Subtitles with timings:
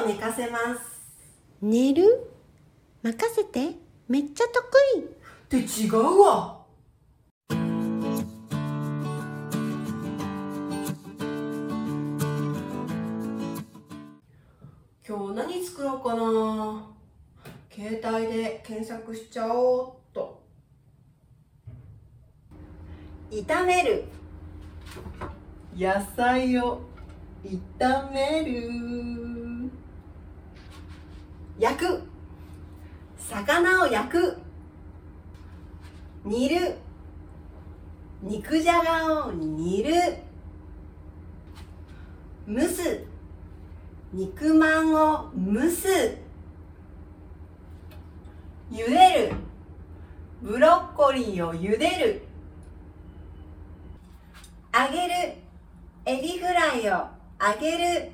[0.00, 0.80] を寝かせます。
[1.60, 2.30] 寝る？
[3.02, 3.76] 任せて。
[4.08, 4.64] めっちゃ得
[4.96, 5.04] 意。
[5.04, 5.08] っ
[5.48, 6.62] て違うわ。
[15.06, 16.88] 今日何作ろうかな。
[17.70, 20.42] 携帯で検索しちゃおうっと。
[23.30, 24.04] 炒める。
[25.76, 26.82] 野菜を
[27.44, 29.31] 炒める
[31.58, 32.02] 焼く。
[33.18, 34.36] 魚を焼く。
[36.24, 36.76] 煮る。
[38.22, 39.92] 肉じゃがを煮る。
[42.48, 43.04] 蒸す。
[44.12, 46.16] 肉まんを蒸す。
[48.70, 49.34] 茹でる。
[50.42, 52.22] ブロッコリーを茹でる。
[54.74, 55.34] 揚げる。
[56.04, 57.06] エビフライを
[57.40, 58.12] 揚げる。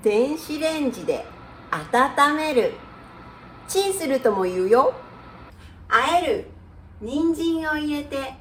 [0.00, 1.24] 電子レンジで
[1.70, 2.72] 温める。
[3.68, 4.94] チンするとも言うよ。
[5.88, 6.46] あえる。
[7.00, 8.34] 人参を入れて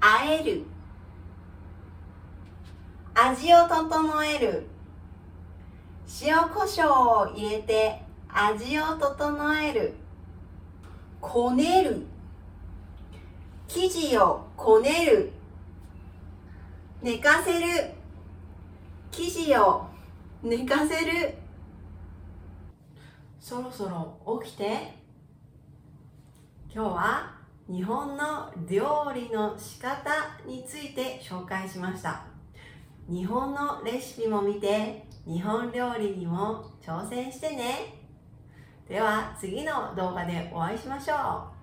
[0.00, 0.62] あえる。
[3.14, 4.66] 味を整える。
[6.22, 9.94] 塩コショウを入れて味を整える。
[11.20, 12.04] こねる。
[13.68, 15.32] 生地をこねる。
[17.00, 17.90] 寝かせる。
[19.10, 19.86] 生地を
[20.42, 21.34] 寝かせる。
[23.38, 24.98] そろそろ起きて。
[26.72, 27.34] 今日は
[27.68, 30.10] 日本の料理の仕方
[30.46, 32.24] について紹介しました。
[33.06, 37.96] 日本のレシピも見て日本料理にも挑戦してね。
[38.88, 41.59] では次の動画でお会いしましょう。